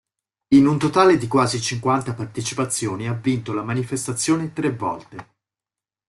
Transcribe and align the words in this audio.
In 0.55 0.65
un 0.65 0.79
totale 0.79 1.15
di 1.19 1.27
quasi 1.27 1.61
cinquanta 1.61 2.15
partecipazioni 2.15 3.07
ha 3.07 3.13
vinto 3.13 3.53
la 3.53 3.61
manifestazione 3.61 4.51
tre 4.51 4.71
volte. 4.71 5.27